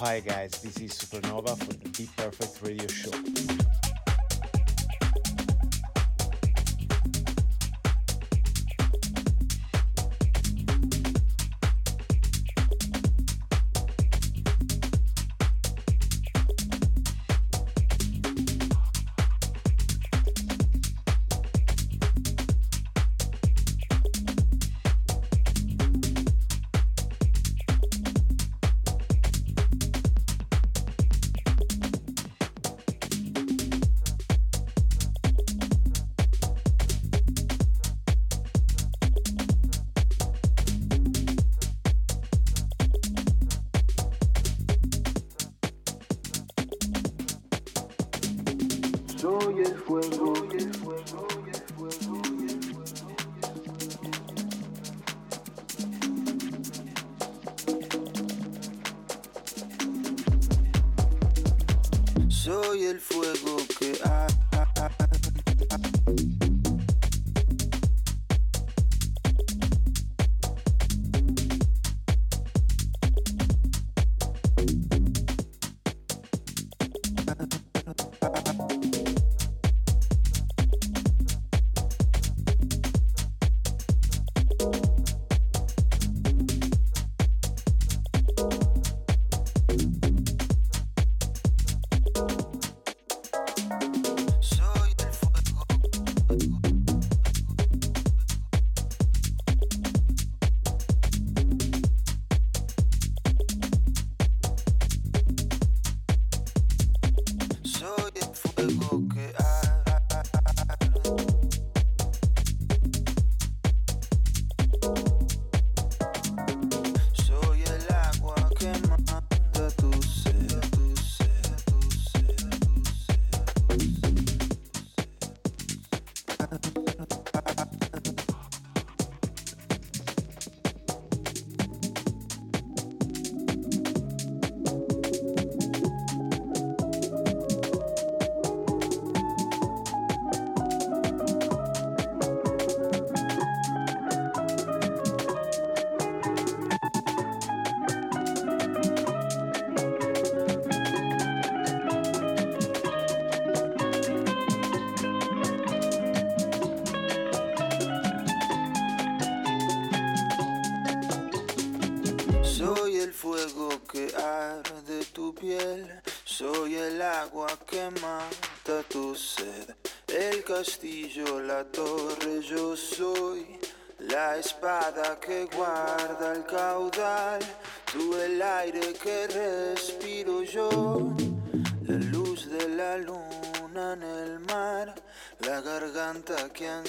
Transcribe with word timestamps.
Hi 0.00 0.20
guys, 0.20 0.52
this 0.62 0.78
is 0.78 0.92
Supernova 0.92 1.58
for 1.58 1.74
the 1.74 1.88
Be 1.90 2.08
Perfect 2.16 2.62
Radio 2.62 2.86
Show. 2.86 3.69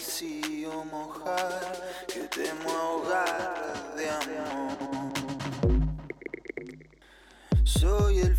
bolsillo 0.01 0.83
mojar, 0.85 1.61
que 2.07 2.21
temo 2.21 2.69
ahogar 2.71 3.93
de 3.95 4.09
amor. 4.09 5.11
Soy 7.63 8.19
el 8.19 8.35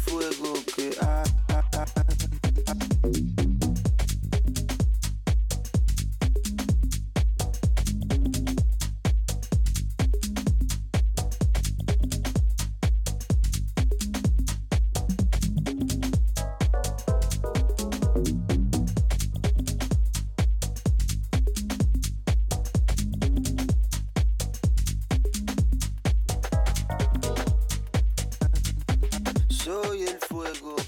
soy 29.64 30.02
el 30.02 30.18
fuego. 30.18 30.81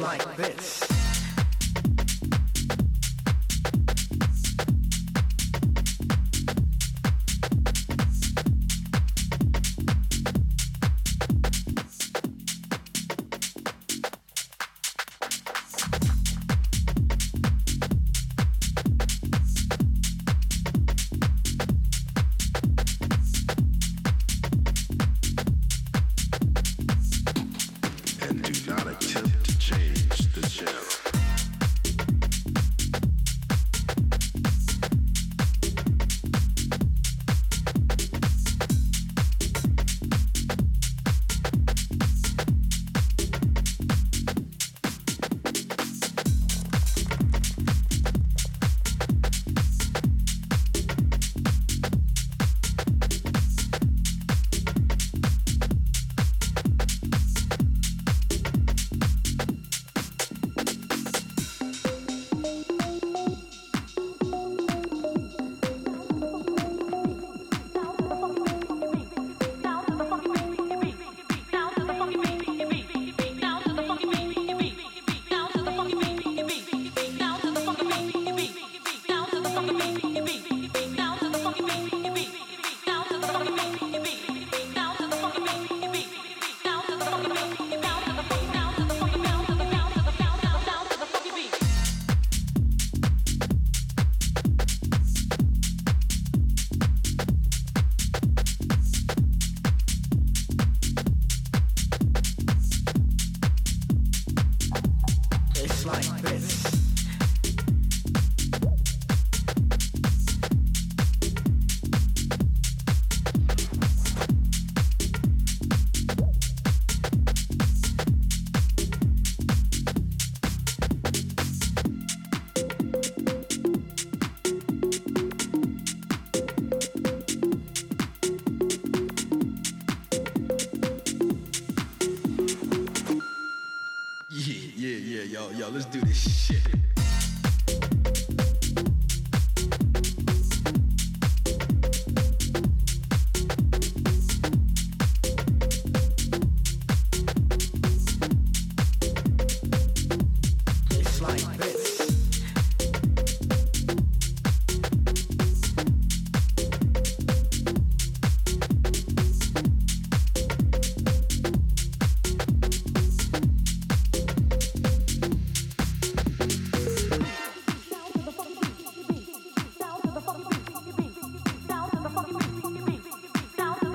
like 0.00 0.36
this. 0.36 0.63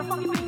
Follow. 0.10 0.39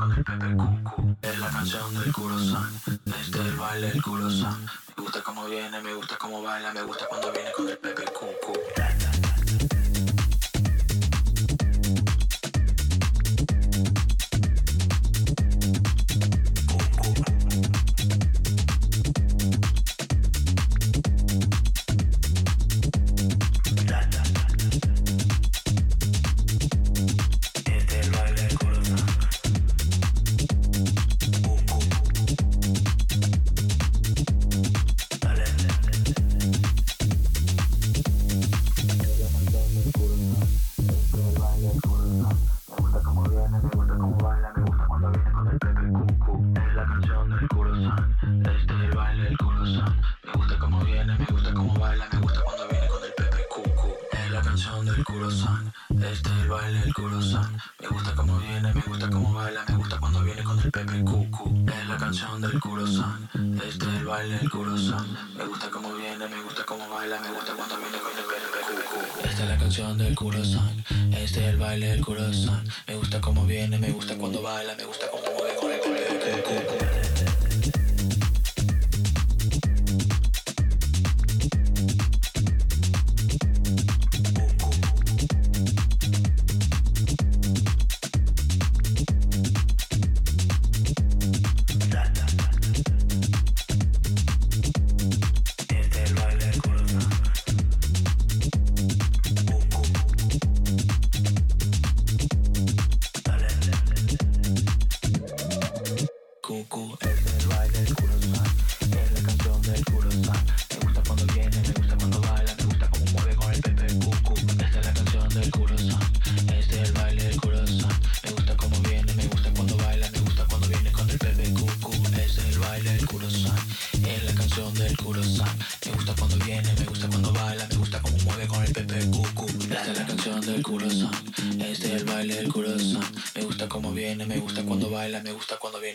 con 0.00 0.12
el 0.12 0.24
Pepe 0.24 0.56
Cucu. 0.56 1.16
Es 1.20 1.38
la 1.38 1.48
canción 1.50 1.92
del 1.92 2.10
Kurosan, 2.12 2.72
es 2.86 3.20
este 3.20 3.38
del 3.38 3.56
baile 3.56 3.88
del 3.88 4.02
Kurosan. 4.02 4.64
Me 4.96 5.02
gusta 5.02 5.22
cómo 5.22 5.44
viene, 5.44 5.80
me 5.82 5.94
gusta 5.94 6.16
cómo 6.16 6.42
baila, 6.42 6.72
me 6.72 6.82
gusta 6.82 7.06
cuando 7.06 7.30
viene 7.32 7.52
con 7.52 7.68
el 7.68 7.76
Pepe 7.76 8.04
Cucu. 8.04 9.79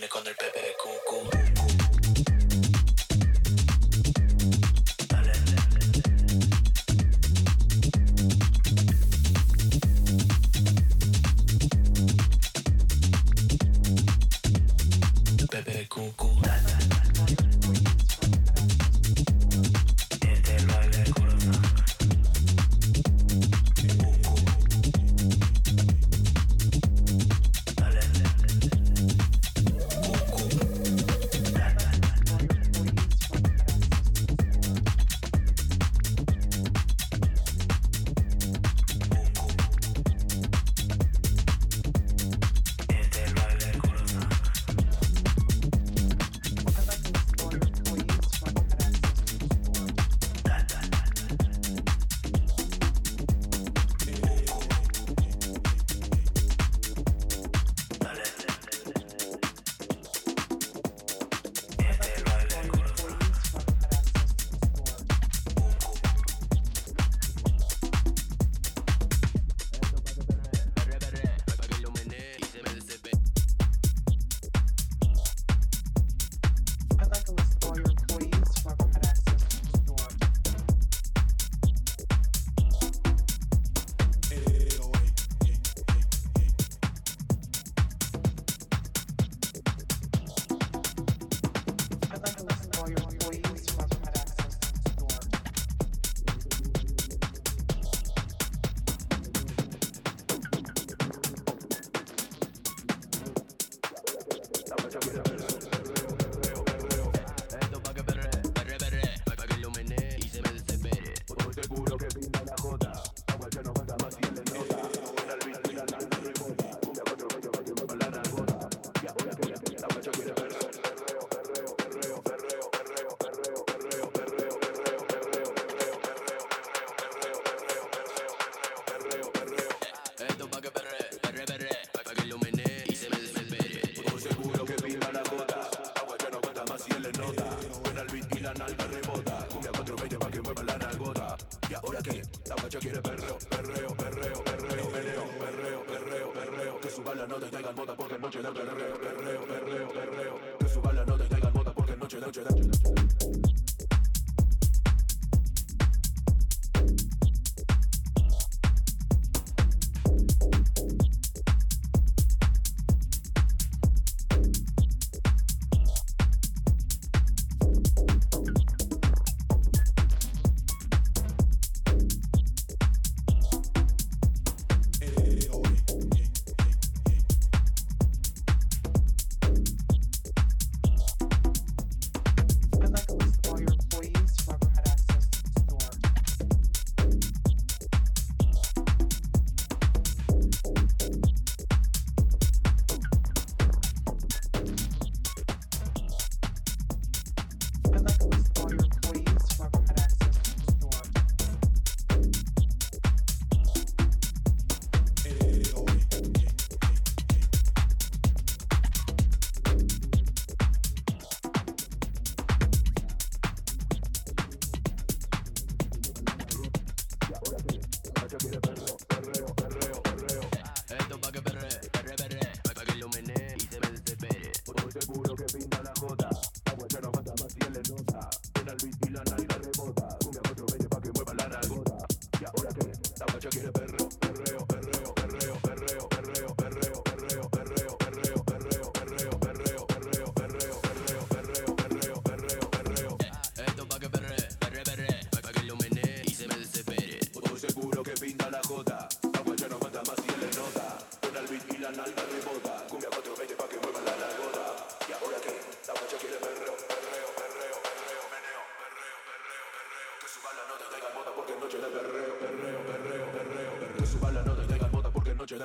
con 0.09 0.27
el 0.27 0.35
PP. 0.35 0.64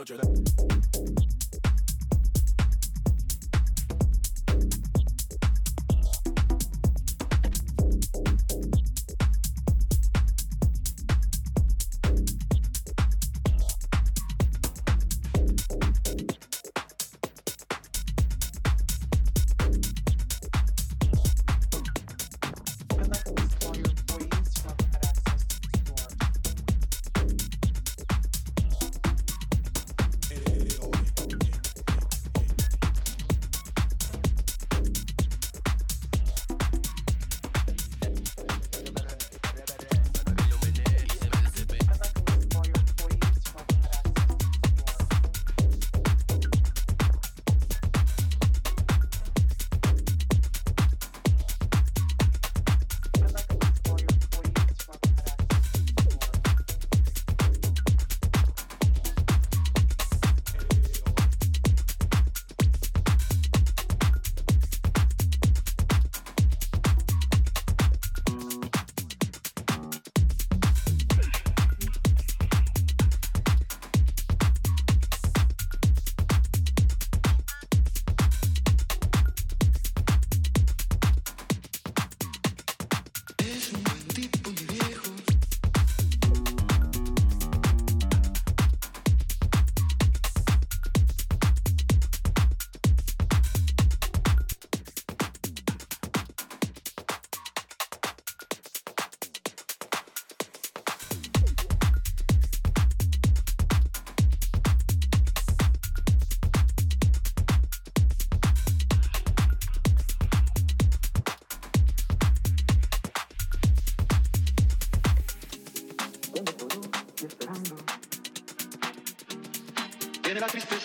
Notre-Dame. 0.01 0.50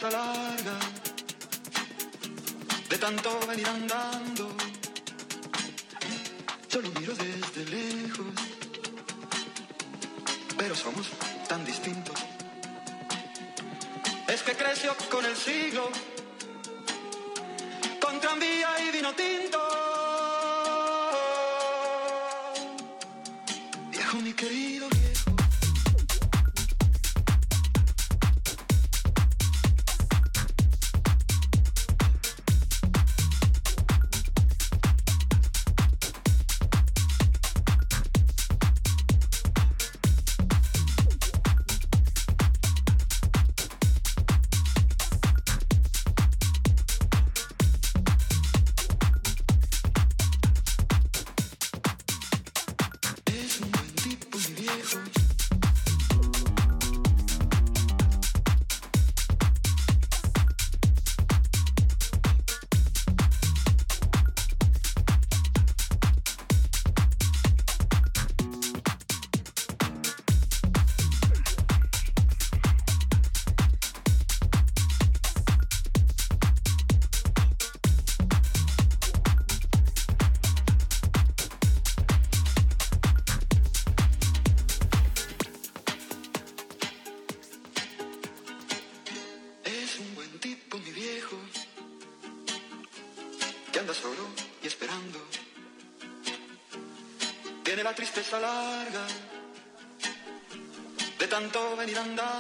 larga 0.04 0.78
de 2.90 2.98
tanto 2.98 3.30
venir 3.48 3.68
andando. 3.68 4.25
la 97.86 97.94
tristeza 97.94 98.40
larga 98.40 99.06
de 101.20 101.28
tanto 101.28 101.78
venir 101.78 101.96
a 102.00 102.02
andar. 102.02 102.35